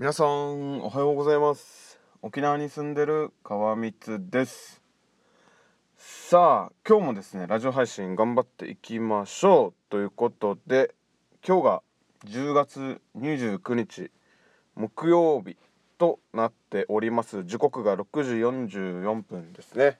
[0.00, 2.00] 皆さんおはようございます。
[2.22, 4.80] 沖縄に住んでる川光です。
[5.98, 10.94] さあ今日もですねラジオ配信頑張っていきましょうということで
[11.46, 11.82] 今日が
[12.24, 14.10] 10月29日
[14.74, 15.58] 木曜日
[15.98, 17.44] となっております。
[17.44, 19.98] 時刻が6時44分ですね。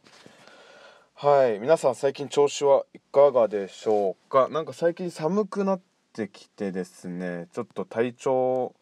[1.13, 4.49] はい皆さん最近調子はいかがでしょうか？
[4.49, 5.81] なんか最近寒くなっ
[6.15, 8.75] てきてですねちょっと体調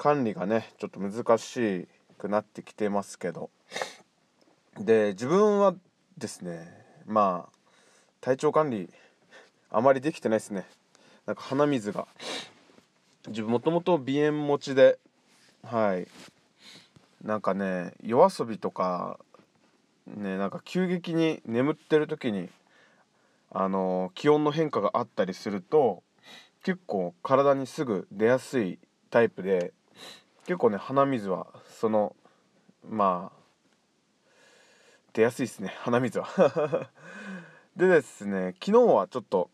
[0.00, 1.86] 管理がねちょっと難し
[2.16, 3.50] くなってきてますけど。
[4.78, 5.74] で自分は
[6.16, 6.72] ですね
[7.04, 7.68] まあ
[8.22, 8.88] 体調管理
[9.68, 10.64] あまりできてないですね。
[11.26, 12.08] なんか鼻水が。
[13.28, 14.98] 自分もともと鼻炎持ちで
[15.64, 16.08] はい。
[17.22, 19.20] なんかね夜遊びとか
[20.06, 22.48] ねなんか急激に眠ってる時に
[23.50, 26.02] あの気温の変化があったりすると
[26.64, 28.78] 結構体にすぐ出やすい
[29.10, 29.74] タイプで
[30.46, 31.46] 結構ね鼻水は
[31.78, 32.14] その
[32.88, 33.40] まあ
[35.12, 36.28] 出やすいですね 鼻水は。
[37.76, 39.50] でですね昨日はちょっと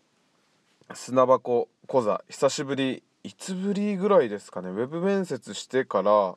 [0.95, 6.37] 砂箱講座久しぶりいつぶりぐらいですかねウェブ面接してから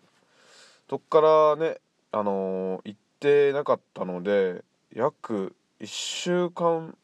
[0.89, 1.79] そっからね
[2.11, 6.97] あのー、行ってなかったので約1週間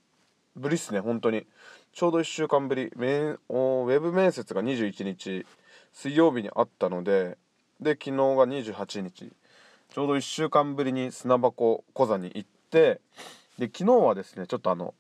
[0.56, 1.46] ぶりっすね本当に。
[1.94, 2.92] ちょうど1週間ぶり。
[2.96, 5.46] 面ウェブ面接が21日
[5.96, 7.38] 水曜日にあったので
[7.82, 9.32] で昨日が28日。
[9.90, 13.00] ちょうど1週間ぶりに砂箱講座に行って
[13.58, 14.94] で昨日はですねちょっとあの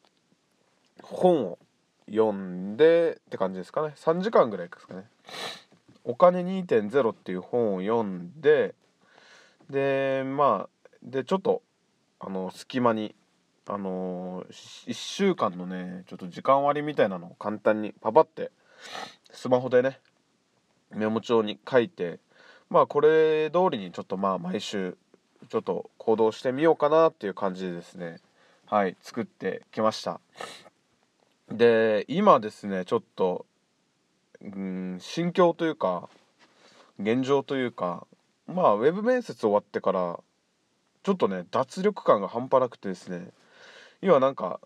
[1.01, 1.59] 本を
[2.07, 3.93] 読んでって感じですかね。
[3.97, 5.03] 3時間ぐらいですかね
[6.05, 8.73] 「お金2.0」っていう本を読んで
[9.69, 11.61] でまあでちょっと
[12.19, 13.15] あの隙間に
[13.67, 18.51] あの、1週間のねちょっと時間割みたいなのを簡単にパパって
[19.31, 19.99] スマホでね
[20.95, 22.19] メモ帳に書いて
[22.69, 24.97] まあこれ通りにちょっとまあ毎週
[25.49, 28.17] ちょっと行動してみようかなっていう感じでですね
[28.65, 30.19] はい作ってきました。
[31.51, 33.45] で今ですねちょっと
[34.41, 36.09] うん心境というか
[36.99, 38.07] 現状というか
[38.47, 40.19] まあウェブ面接終わってから
[41.03, 43.27] ちょっとね脱力感が半端なくてですね
[44.01, 44.59] 今なんか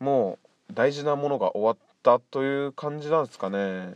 [0.00, 3.94] もう大事なものが終わったという感じなんですかね。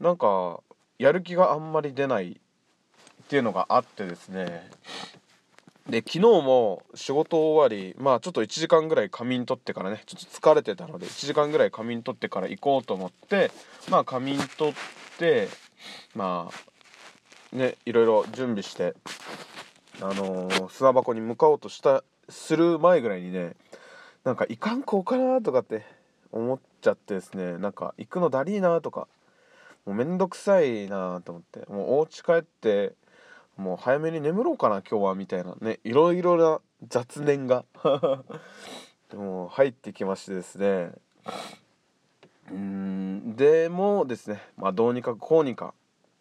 [0.00, 0.60] なんか
[0.98, 4.68] やる気があんまり出ないっていうのがあってですね。
[5.88, 13.50] で昨日も仕事終わりまあちょっと1時間ぐらい仮眠取ってからねちょっと疲れてたので1時間ぐらい仮眠取ってから行こうと思って
[13.90, 14.74] まあ仮眠取っ
[15.18, 15.48] て
[16.14, 16.50] ま
[17.52, 18.94] あねいろいろ準備して
[20.00, 23.52] あのー、砂箱に向かおうとしたする前ぐらいにね
[24.24, 25.84] なんかいかんこうかなとかって
[26.32, 29.06] 思っちゃってですねなんか行くのだりーなとか
[29.86, 32.94] もうめんどくさいなと思ってもうお家帰って
[33.56, 37.64] もう早めに眠ろうかな今日はみたいなねいろいろな雑念が。
[39.14, 40.92] もう入ってきましてですね。
[42.50, 45.72] うんでもですねまあどうにかこうにか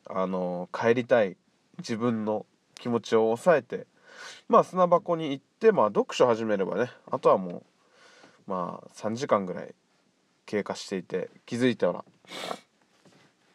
[0.06, 1.36] あの帰りたい
[1.80, 2.46] 自分の
[2.76, 3.88] 気持ちを抑えて
[4.48, 7.64] まあ砂箱に行ってまあ読書始めればねあとはも
[8.48, 9.76] うまあ3時間ぐらい
[10.46, 12.06] 経過していて気づいたら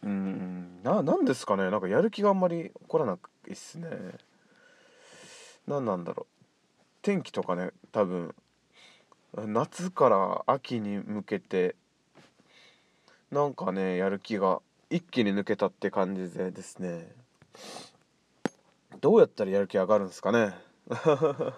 [0.02, 1.70] うんななんですかね。
[1.70, 3.88] なんかやる気があんまり起こらないっすね。
[5.66, 6.34] 何なんだろう。
[7.02, 8.34] 天気とかね多分。
[9.36, 11.74] 夏から秋に向けて。
[13.30, 17.12] なんかねやる気が一気に抜けたって感じでですね。
[19.00, 20.54] どうやったらやる気上がるんですかね。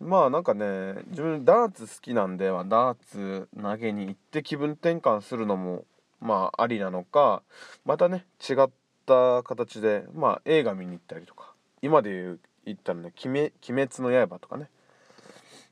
[0.00, 5.84] まあなんかね自分ダーツ好きなんでダーツ投げに行って気分転換するのも
[6.22, 7.42] まあありなのか
[7.84, 8.70] またね違っ
[9.04, 11.52] た形でまあ映画見に行ったりとか
[11.82, 14.70] 今で言ったらね「鬼滅の刃」とかね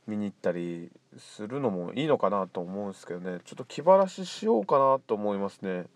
[0.09, 5.87] 見に行ったりするのもいいのかなと思うんですけどねちょっと気晴らししようかなと思いますね。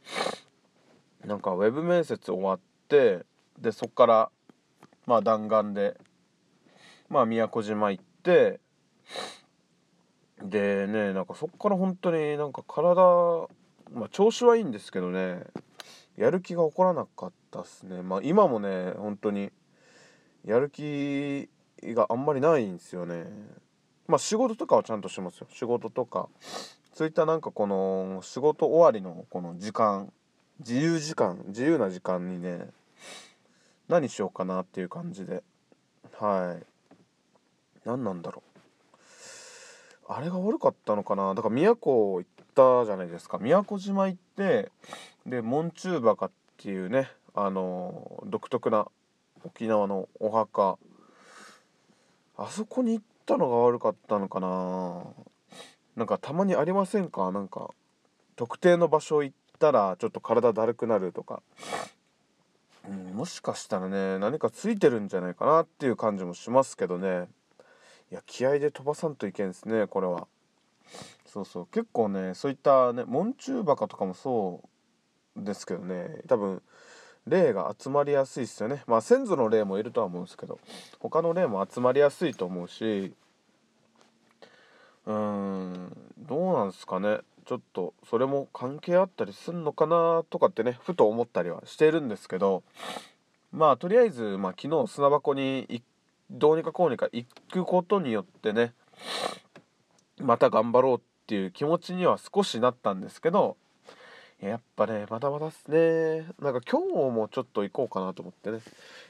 [1.25, 3.25] なんかウェブ面接終わって
[3.59, 4.31] でそっから
[5.07, 5.97] まあ弾丸で
[7.09, 8.61] まあ宮古島行って
[10.43, 13.49] でねなんかそっから本当になんか体
[13.93, 15.45] まあ、調子はいいんですけどね
[16.17, 18.03] やる気が起こらなかったっすね。
[18.03, 19.51] まあ今もね本当に
[20.45, 21.49] やる気
[21.83, 23.25] があんまりないんですよね。
[24.07, 25.47] まあ仕事とかはちゃんとしますよ。
[25.51, 26.29] 仕事とか
[26.93, 30.13] そういったなんかこの仕事終わりのこの時間
[30.61, 32.69] 自由時間自由な時間にね
[33.89, 35.43] 何しようかなっていう感じで。
[36.19, 36.65] はい。
[37.85, 38.61] 何なんだろう。
[40.09, 41.35] あれが悪かったのかな。
[41.35, 42.21] だから宮古行
[42.55, 43.39] たじゃないですか。
[43.39, 44.71] 宮古島行って
[45.27, 48.87] でモンチューバ買っっていうねあの独特な
[49.45, 50.79] 沖縄のお墓。
[52.39, 55.03] あそこに行ったのが悪かったのかな。
[55.97, 57.33] なんかたまにありませんか？
[57.33, 57.71] なんか
[58.37, 61.43] 特定の場所行ったらちょっと体だるくなるとか、
[62.89, 67.27] うん、もしかしたらね何かついてるんじゃないかなっていう感じもしますけどね。
[68.13, 70.29] いや気合で飛ばさんといけんですねこれは。
[71.27, 71.67] そうそう。
[71.67, 74.63] 結構ねそういったね門中墓とかもそ
[75.37, 76.63] うですけどね多分
[77.27, 78.83] 霊が集まりやすいっすよね。
[78.87, 80.59] まあ先祖の霊もいるとは思うんですけど
[81.01, 83.15] 他の霊も集まりやすいと思うし
[85.07, 87.21] うーんどうなんすかね。
[87.47, 92.63] ちょっとそれも関係あったりすんのかなとかってねふと思ったりはしてるんですけど
[93.53, 95.83] まあとりあえず、まあ、昨日砂箱に
[96.31, 98.73] どうにかこうにか行くことによってね
[100.21, 103.57] また頑張ろうっていう気持ちには少しなったんですけど
[104.41, 106.27] やっぱねまだまだっすね。
[106.39, 108.61] なんか今日もちょっと行こうかなと思ってね。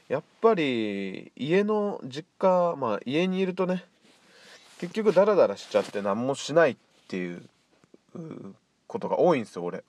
[0.07, 3.83] やっぱり家の実家まあ家にいるとね
[4.79, 7.41] 結局ダラダラしちゃって何もしないっていう
[8.87, 9.83] ことが多いんですよ俺。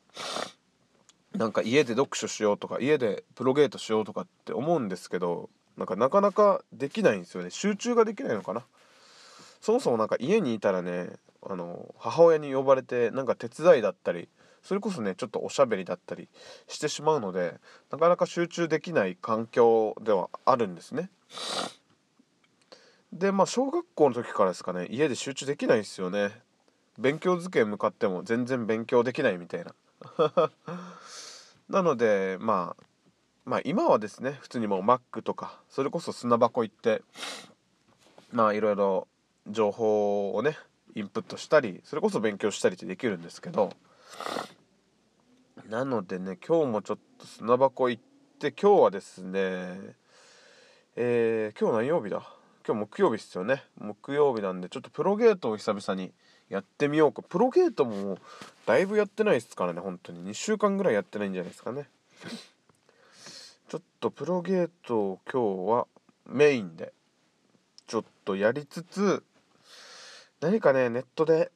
[1.34, 7.50] なんか家で読書しようとか家でプロゲートしようとかって思うんですけどなんかなかなかできないんですよね。
[7.50, 8.64] 集中ができないのかな。
[9.66, 11.08] そもそもなんか家にいたらね
[11.42, 14.28] あの母親に呼ばれてなんか手伝いだったり
[14.62, 16.28] それこそねちょっとおしゃべりだったり
[16.68, 17.56] してしまうので
[17.90, 21.10] なかなか集中できない環境ではあるんですね。
[23.12, 26.30] でまあ小学校の時からですかね家で集中できないですよね。
[26.96, 29.74] 勉強机向かっても全然勉強できないみたいな。
[31.68, 32.84] なのでまあ
[33.44, 37.02] まあ今はですね普通にもう Mac とかそれこそ砂箱行って
[38.30, 39.08] まあいろいろ
[39.48, 40.56] 情報をね
[40.94, 43.70] インプットしたりそれこそ勉強したりってできるんですけど
[45.68, 48.02] なのでね今日もちょっと砂箱行っ
[48.38, 49.94] て今日はですね
[50.98, 52.22] えー、今日何曜日だ？
[52.66, 53.62] 今日木曜日っすよね。
[53.78, 56.10] 木曜日なんでちょっとプロゲートを久々に
[56.48, 57.20] やってみようか。
[57.20, 58.16] プロゲートも
[58.64, 60.30] だいぶやってないですからね本当に。
[60.30, 61.86] 2週間ぐらいやってないんじゃないですかね。
[63.68, 65.86] ちょっとプロゲートを今日は
[66.26, 66.94] メインで
[67.86, 69.22] ちょっとやりつつ
[70.40, 71.50] 何かねネットで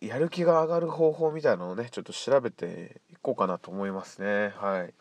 [0.00, 4.52] やる気が上がる方法みたいなのをねちょっと調べていこうかなと思いますね。
[4.56, 4.94] はい。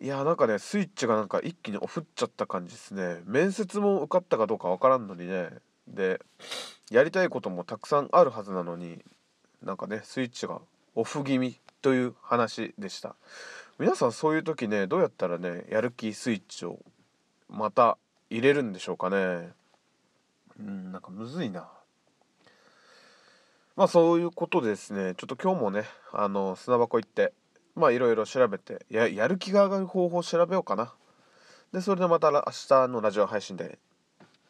[0.00, 3.20] いやなんかねスイッチがなんか一気にオフっちゃった感じですね。
[3.26, 5.50] 面接も受かったかどうかわからんのにね。
[5.88, 6.20] で
[6.90, 9.02] やりたいこともたくさんあるはずなのに
[9.62, 10.60] なんかねスイッチが
[10.94, 13.16] オフ気味という話でした。
[13.78, 16.78] 皆さんそういう時ねどうやったらねやる気スイッチを
[17.48, 17.98] また
[18.30, 19.50] 入れるんでしょうかね。
[20.58, 21.68] うんなんかむずいな。
[23.76, 25.14] まあそういうことですね。
[25.16, 27.32] ちょっと今日もねあの砂箱行って
[27.76, 30.92] まあいろいろ調べてややる気が上がる方法を調べようかな。
[31.72, 33.78] でそれでまた明日のラジオ配信で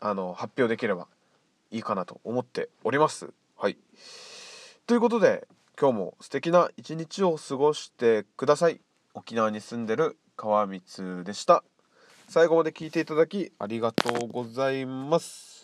[0.01, 1.09] あの発表できれば
[1.71, 3.31] いいかなと思っております。
[3.57, 3.77] はい。
[4.87, 5.47] ということで
[5.79, 8.81] 今日も素敵な一日を過ごしてください。
[9.15, 11.65] 沖縄に住んでる川光でした。
[12.29, 15.58] 最後まで聞いていただきありがとうございます。